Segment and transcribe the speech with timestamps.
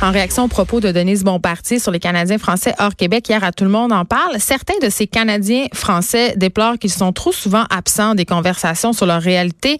[0.00, 3.52] En réaction aux propos de Denise Bompartier sur les Canadiens français hors Québec, hier à
[3.52, 7.64] Tout le monde en parle, certains de ces Canadiens français déplorent qu'ils sont trop souvent
[7.68, 9.78] absents des conversations sur leur réalité.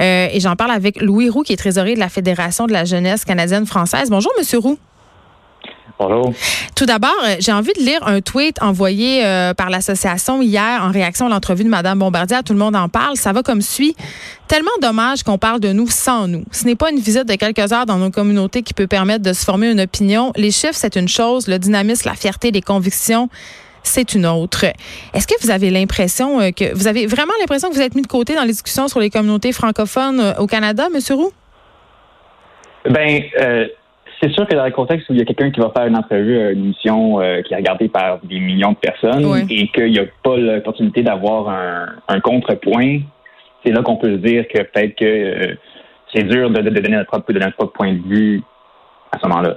[0.00, 2.84] Euh, et j'en parle avec Louis Roux, qui est trésorier de la Fédération de la
[2.84, 4.10] jeunesse canadienne-française.
[4.10, 4.76] Bonjour, Monsieur Roux.
[6.00, 6.32] Bonjour.
[6.74, 10.90] Tout d'abord, euh, j'ai envie de lire un tweet envoyé euh, par l'association hier en
[10.90, 12.38] réaction à l'entrevue de Mme Bombardier.
[12.42, 13.16] Tout le monde en parle.
[13.16, 13.94] Ça va comme suit.
[14.48, 16.42] Tellement dommage qu'on parle de nous sans nous.
[16.52, 19.34] Ce n'est pas une visite de quelques heures dans nos communautés qui peut permettre de
[19.34, 20.32] se former une opinion.
[20.36, 21.48] Les chiffres, c'est une chose.
[21.48, 23.28] Le dynamisme, la fierté, les convictions,
[23.82, 24.64] c'est une autre.
[25.12, 28.02] Est-ce que vous avez l'impression euh, que vous avez vraiment l'impression que vous êtes mis
[28.02, 30.98] de côté dans les discussions sur les communautés francophones au Canada, M.
[31.14, 31.32] Roux?
[32.88, 33.22] Ben,
[34.20, 35.96] c'est sûr que dans le contexte où il y a quelqu'un qui va faire une
[35.96, 39.92] entrevue à une émission euh, qui est regardée par des millions de personnes et qu'il
[39.92, 41.48] n'y a pas l'opportunité d'avoir
[42.08, 42.98] un, contrepoint,
[43.64, 45.54] c'est là qu'on peut se dire que peut-être que euh,
[46.12, 48.42] c'est dur de, donner notre propre, de notre propre point de vue
[49.12, 49.56] à ce moment-là.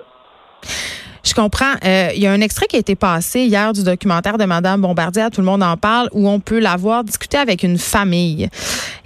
[1.33, 1.73] Je comprends.
[1.83, 4.81] Euh, il y a un extrait qui a été passé hier du documentaire de Madame
[4.81, 8.49] Bombardier, tout le monde en parle, où on peut la voir discuter avec une famille.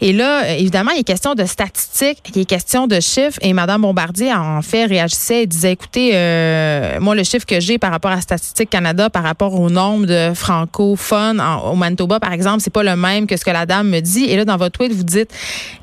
[0.01, 3.39] Et là, évidemment, il est question de statistiques, il est question de chiffres.
[3.41, 7.77] Et Madame Bombardier, en fait, réagissait et disait, écoutez, euh, moi, le chiffre que j'ai
[7.77, 12.59] par rapport à Statistique Canada, par rapport au nombre de francophones au Manitoba, par exemple,
[12.59, 14.25] c'est pas le même que ce que la dame me dit.
[14.25, 15.31] Et là, dans votre tweet, vous dites,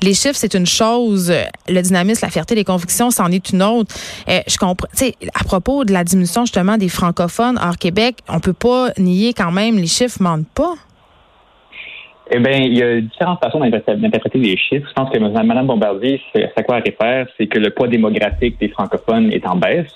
[0.03, 1.33] les chiffres, c'est une chose,
[1.67, 3.95] le dynamisme, la fierté, les convictions, c'en est une autre.
[4.29, 4.87] Euh, je comprends.
[4.95, 8.89] Tu sais, à propos de la diminution justement des francophones hors Québec, on peut pas
[8.97, 10.73] nier quand même, les chiffres mentent pas.
[12.31, 14.87] Eh bien, il y a différentes façons d'interpréter les chiffres.
[14.89, 16.19] Je pense que Mme Bombardier,
[16.55, 19.91] à quoi elle réfère, c'est que le poids démographique des francophones est en baisse,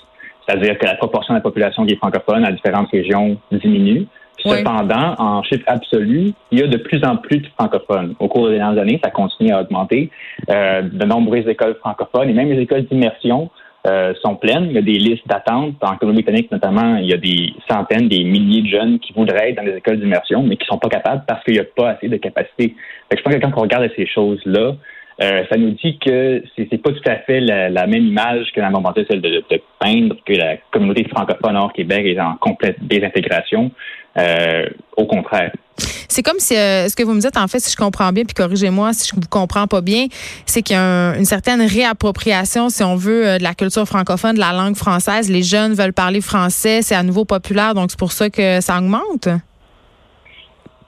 [0.46, 4.06] c'est-à-dire que la proportion de la population qui est francophone à différentes régions diminue.
[4.42, 8.14] Cependant, en chiffre absolu, il y a de plus en plus de francophones.
[8.20, 10.10] Au cours des dernières années, ça continue à augmenter.
[10.48, 13.50] Euh, de nombreuses écoles francophones et même les écoles d'immersion
[13.86, 14.66] euh, sont pleines.
[14.66, 15.74] Il y a des listes d'attente.
[15.80, 19.56] En Colombie-Britannique, notamment, il y a des centaines, des milliers de jeunes qui voudraient être
[19.56, 22.08] dans des écoles d'immersion, mais qui sont pas capables parce qu'il n'y a pas assez
[22.08, 22.74] de capacité.
[23.10, 24.74] je pense que quand on regarde ces choses-là,
[25.22, 28.70] euh, ça nous dit que c'est pas tout à fait la, même image que la
[28.70, 33.70] momentée, celle de, de, peindre que la communauté francophone hors Québec est en complète désintégration.
[34.18, 34.64] Euh,
[34.96, 35.52] au contraire.
[35.76, 38.24] C'est comme si euh, ce que vous me dites, en fait, si je comprends bien,
[38.24, 40.06] puis corrigez-moi si je vous comprends pas bien,
[40.46, 44.34] c'est qu'il y a une certaine réappropriation, si on veut, euh, de la culture francophone,
[44.34, 45.30] de la langue française.
[45.30, 48.78] Les jeunes veulent parler français, c'est à nouveau populaire, donc c'est pour ça que ça
[48.78, 49.28] augmente?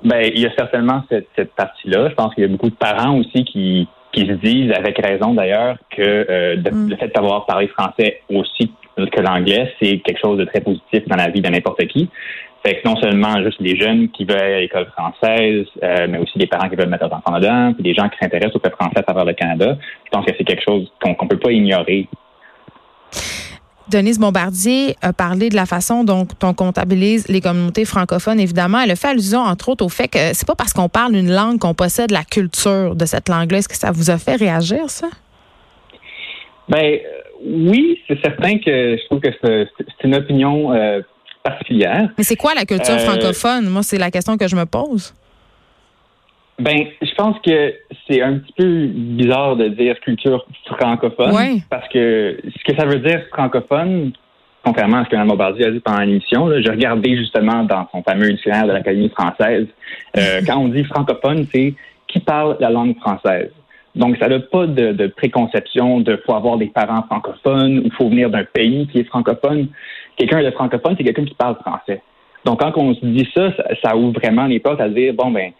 [0.02, 2.08] Ben, il y a certainement cette, cette partie-là.
[2.08, 5.34] Je pense qu'il y a beaucoup de parents aussi qui, qui se disent, avec raison
[5.34, 6.90] d'ailleurs, que euh, mm.
[6.90, 11.16] le fait d'avoir parlé français aussi que l'anglais, c'est quelque chose de très positif dans
[11.16, 12.08] la vie de n'importe qui.
[12.64, 16.18] Fait que non seulement juste les jeunes qui veulent aller à l'école française, euh, mais
[16.18, 18.60] aussi des parents qui veulent mettre leurs enfants dedans, puis des gens qui s'intéressent au
[18.60, 19.76] fait français à travers le Canada.
[20.04, 22.06] Je pense que c'est quelque chose qu'on ne peut pas ignorer.
[23.92, 28.40] Denise Bombardier a parlé de la façon dont on comptabilise les communautés francophones.
[28.40, 31.14] Évidemment, elle a fait allusion, entre autres, au fait que c'est pas parce qu'on parle
[31.14, 33.58] une langue qu'on possède la culture de cette langue-là.
[33.58, 35.08] Est-ce que ça vous a fait réagir, ça?
[36.68, 36.98] Ben
[37.44, 41.02] oui, c'est certain que je trouve que c'est une opinion euh,
[41.42, 42.08] particulière.
[42.16, 43.68] Mais c'est quoi la culture euh, francophone?
[43.68, 45.12] Moi, c'est la question que je me pose.
[46.58, 47.74] Ben, je pense que
[48.06, 51.60] c'est un petit peu bizarre de dire culture francophone.
[51.70, 54.12] Parce que ce que ça veut dire francophone,
[54.64, 58.02] contrairement à ce que Mme Bombardier a dit pendant l'émission, j'ai regardé justement dans son
[58.02, 59.66] fameux dictionnaire de l'Académie française.
[60.16, 61.74] Euh, quand on dit francophone, c'est
[62.06, 63.50] qui parle la langue française.
[63.94, 68.08] Donc, ça n'a pas de, de, préconception de faut avoir des parents francophones ou faut
[68.08, 69.68] venir d'un pays qui est francophone.
[70.16, 72.02] Quelqu'un de francophone, c'est quelqu'un qui parle français.
[72.44, 75.52] Donc, quand on se dit ça, ça, ouvre vraiment les portes à dire, bon, ben,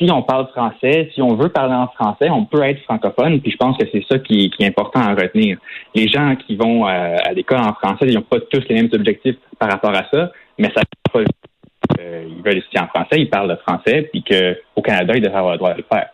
[0.00, 3.40] si on parle français, si on veut parler en français, on peut être francophone.
[3.40, 5.58] Puis je pense que c'est ça qui, est important à retenir.
[5.94, 8.88] Les gens qui vont euh, à, l'école en français, ils n'ont pas tous les mêmes
[8.92, 10.82] objectifs par rapport à ça, mais ça
[11.12, 11.20] pas
[11.98, 15.38] euh, ils veulent étudier en français, ils parlent le français, puis qu'au Canada, ils devraient
[15.38, 16.08] avoir le droit de le faire.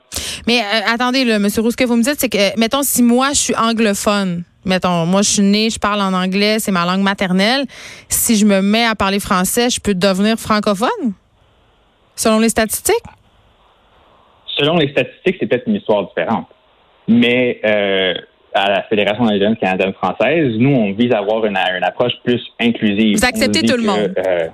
[0.47, 1.49] Mais euh, attendez, là, M.
[1.59, 5.07] Roux, ce que vous me dites, c'est que, mettons, si moi, je suis anglophone, mettons,
[5.07, 7.67] moi, je suis née, je parle en anglais, c'est ma langue maternelle,
[8.09, 11.13] si je me mets à parler français, je peux devenir francophone?
[12.15, 12.95] Selon les statistiques?
[14.57, 16.47] Selon les statistiques, c'est peut-être une histoire différente.
[17.09, 18.15] Mais euh,
[18.55, 22.43] à la Fédération des jeunes canadiennes françaises, nous, on vise à avoir une, approche plus
[22.61, 23.19] inclusive.
[23.19, 24.15] Vous acceptez tout le monde?
[24.27, 24.49] Euh,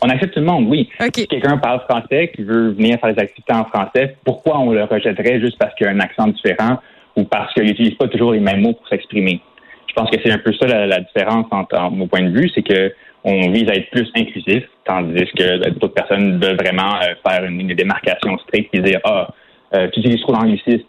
[0.00, 0.88] on accepte tout le monde, oui.
[1.14, 4.84] Si quelqu'un parle français, qui veut venir faire des activités en français, pourquoi on le
[4.84, 6.78] rejetterait juste parce qu'il a un accent différent
[7.16, 9.40] ou parce qu'il n'utilise pas toujours les mêmes mots pour s'exprimer?
[9.88, 12.62] Je pense que c'est un peu ça la, différence entre, mon point de vue, c'est
[12.62, 12.92] que
[13.24, 17.68] on vise à être plus inclusif, tandis que d'autres personnes veulent vraiment euh, faire une,
[17.68, 19.28] démarcation stricte et dire Ah,
[19.74, 20.86] euh, tu utilises trop l'anglicisme,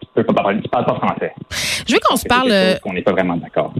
[0.00, 1.32] tu ne parles pas français.
[1.86, 2.52] Je veux qu'on se parle.
[2.84, 3.74] On n'est pas vraiment d'accord.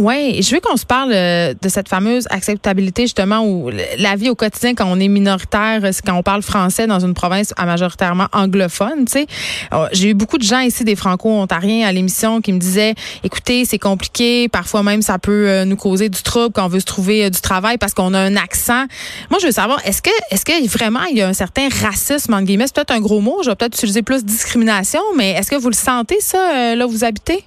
[0.00, 3.68] Oui, je veux qu'on se parle euh, de cette fameuse acceptabilité justement où
[3.98, 7.12] la vie au quotidien quand on est minoritaire, c'est quand on parle français dans une
[7.12, 9.04] province majoritairement anglophone.
[9.04, 9.26] Tu sais,
[9.72, 12.94] oh, j'ai eu beaucoup de gens ici des Franco-Ontariens à l'émission qui me disaient,
[13.24, 16.80] écoutez, c'est compliqué, parfois même ça peut euh, nous causer du trouble quand on veut
[16.80, 18.86] se trouver euh, du travail parce qu'on a un accent.
[19.28, 22.32] Moi, je veux savoir, est-ce que, est-ce que vraiment il y a un certain racisme
[22.32, 25.50] entre guillemets, c'est peut-être un gros mot, je vais peut-être utiliser plus discrimination, mais est-ce
[25.50, 27.44] que vous le sentez ça là où vous habitez?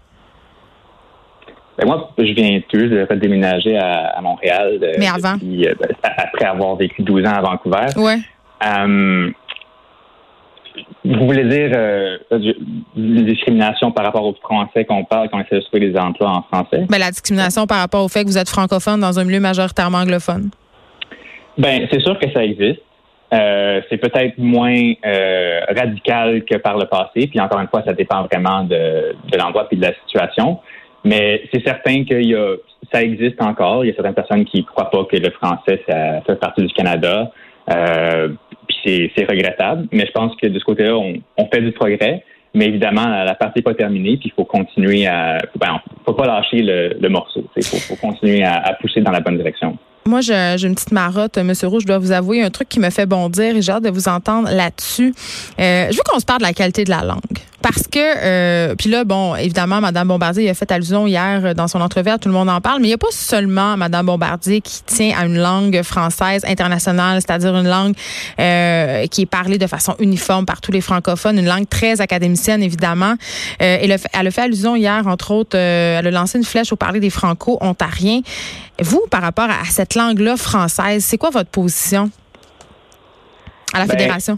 [1.77, 4.77] Ben moi, je viens tout de déménager à, Montréal.
[4.81, 5.35] Euh, Mais avant?
[5.35, 7.87] Euh, ben, après avoir vécu 12 ans à Vancouver.
[7.97, 8.17] Ouais.
[8.65, 9.31] Euh,
[11.05, 12.17] vous voulez dire euh,
[12.95, 16.29] une discrimination par rapport aux Français qu'on parle quand on essaie de trouver des emplois
[16.29, 16.85] en français?
[16.89, 19.99] Ben, la discrimination par rapport au fait que vous êtes francophone dans un milieu majoritairement
[19.99, 20.51] anglophone.
[21.57, 22.81] Ben, c'est sûr que ça existe.
[23.31, 24.93] c'est peut-être moins
[25.75, 27.27] radical que par le passé.
[27.27, 30.59] Puis encore une fois, ça dépend vraiment de, de l'endroit et de la situation.
[31.03, 32.55] Mais c'est certain que y a,
[32.91, 33.83] ça existe encore.
[33.83, 36.61] Il y a certaines personnes qui ne croient pas que le français, ça fait partie
[36.61, 37.31] du Canada.
[37.69, 38.29] Euh,
[38.67, 39.87] puis c'est regrettable.
[39.91, 42.23] Mais je pense que de ce côté-là, on, on, fait du progrès.
[42.53, 45.39] Mais évidemment, la partie n'est pas terminée, puis il faut continuer à...
[45.55, 47.43] Ben, faut pas lâcher le, le morceau.
[47.55, 49.77] Il faut, faut, continuer à, à pousser dans la bonne direction.
[50.05, 52.89] Moi, j'ai une petite marotte, Monsieur Rouge, je dois vous avouer, un truc qui me
[52.89, 55.13] fait bondir et j'ai hâte de vous entendre là-dessus.
[55.59, 57.39] Euh, je veux qu'on se parle de la qualité de la langue.
[57.63, 61.69] Parce que, euh, puis là, bon, évidemment, Mme Bombardier a fait allusion hier euh, dans
[61.69, 64.59] son entrevue, tout le monde en parle, mais il n'y a pas seulement Mme Bombardier
[64.59, 67.95] qui tient à une langue française internationale, c'est-à-dire une langue
[68.37, 72.61] euh, qui est parlée de façon uniforme par tous les francophones, une langue très académicienne,
[72.61, 73.13] évidemment.
[73.61, 76.37] Euh, elle, a fait, elle a fait allusion hier, entre autres, euh, elle a lancé
[76.37, 78.19] une flèche au parler des franco-ontariens.
[78.81, 82.11] Vous, par rapport à cette langue-là française, c'est quoi votre position
[83.73, 84.37] à la ben, Fédération?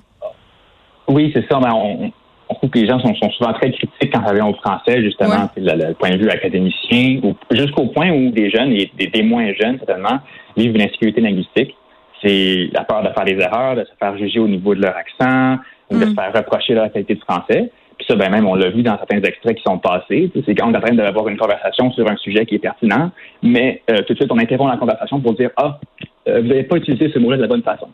[1.07, 1.59] Oui, c'est ça.
[1.59, 2.11] Ben, on,
[2.49, 5.49] on trouve que les gens sont, souvent très critiques quand ça vient au français, justement,
[5.53, 7.21] c'est le, point de vue académicien,
[7.51, 10.19] jusqu'au point où des jeunes, et des, moins jeunes, certainement,
[10.55, 11.75] vivent une insécurité linguistique.
[12.21, 14.95] C'est la peur de faire des erreurs, de se faire juger au niveau de leur
[14.95, 15.57] accent,
[15.89, 16.09] ou de mm.
[16.09, 17.71] se faire reprocher leur qualité de français.
[17.97, 20.29] Puis ça, ben même, on l'a vu dans certains extraits qui sont passés.
[20.45, 23.11] C'est quand on est en train d'avoir une conversation sur un sujet qui est pertinent,
[23.41, 25.79] mais euh, tout de suite, on interrompt la conversation pour dire Ah,
[26.27, 27.87] euh, vous n'avez pas utilisé ce mot-là de la bonne façon.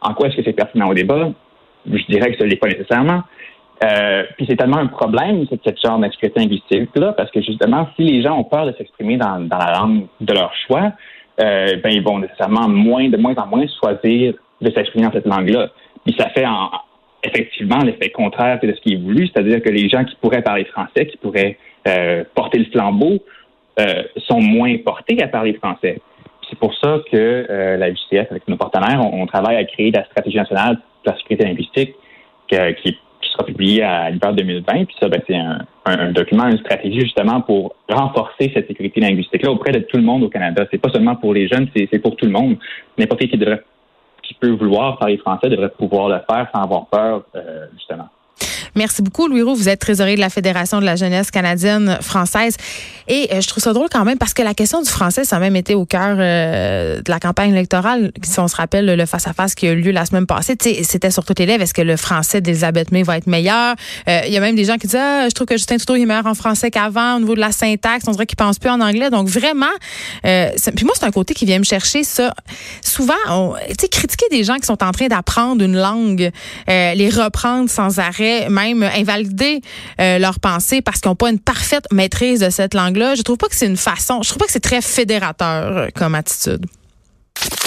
[0.00, 1.30] En quoi est-ce que c'est pertinent au débat?
[1.86, 3.22] Je dirais que ce n'est pas nécessairement.
[3.84, 8.02] Euh, puis c'est tellement un problème, cette, cette genre d'insécurité linguistique-là, parce que justement, si
[8.02, 10.92] les gens ont peur de s'exprimer dans, dans, la langue de leur choix,
[11.40, 15.26] euh, ben ils vont nécessairement moins, de moins en moins choisir de s'exprimer dans cette
[15.26, 15.68] langue-là.
[16.04, 16.70] Puis ça fait en,
[17.22, 20.64] effectivement l'effet contraire de ce qui est voulu, c'est-à-dire que les gens qui pourraient parler
[20.64, 23.18] français, qui pourraient euh, porter le flambeau,
[23.78, 26.00] euh, sont moins portés à parler français.
[26.48, 30.04] C'est pour ça que euh, la JCF, avec nos partenaires, on, travaille à créer la
[30.06, 31.94] stratégie nationale de la sécurité linguistique
[32.48, 32.98] qui
[33.44, 34.84] publié à l'hiver 2020.
[34.84, 39.72] Puis ça, ben, c'est un, document, une stratégie justement pour renforcer cette sécurité linguistique-là auprès
[39.72, 40.66] de tout le monde au Canada.
[40.70, 42.56] C'est pas seulement pour les jeunes, c'est pour tout le monde.
[42.98, 43.62] N'importe qui devrait
[44.28, 48.08] qui peut vouloir parler français devrait pouvoir le faire sans avoir peur, euh, justement.
[48.74, 49.54] Merci beaucoup, Louis Roux.
[49.54, 52.56] Vous êtes trésorier de la Fédération de la jeunesse canadienne française.
[53.08, 55.36] Et euh, je trouve ça drôle quand même parce que la question du français, ça
[55.36, 58.12] a même été au cœur euh, de la campagne électorale.
[58.22, 61.24] Si on se rappelle le face-à-face qui a eu lieu la semaine passée, c'était sur
[61.24, 61.62] toutes les lèvres.
[61.62, 63.74] Est-ce que le français d'Elisabeth May va être meilleur?
[64.08, 65.94] Euh, il y a même des gens qui disent ah, je trouve que Justin Trudeau
[65.94, 68.04] est meilleur en français qu'avant au niveau de la syntaxe.
[68.06, 69.10] On dirait qu'il pense plus en anglais.
[69.10, 69.66] Donc vraiment,
[70.22, 72.34] puis moi, c'est un côté qui vient me chercher ça.
[72.82, 73.14] Souvent,
[73.80, 76.30] sais, critiquer des gens qui sont en train d'apprendre une langue,
[76.68, 79.60] les reprendre sans arrêt, même invalider
[80.00, 83.14] euh, leurs pensées parce qu'ils n'ont pas une parfaite maîtrise de cette langue-là.
[83.14, 85.88] Je trouve pas que c'est une façon, je trouve pas que c'est très fédérateur euh,
[85.94, 86.64] comme attitude.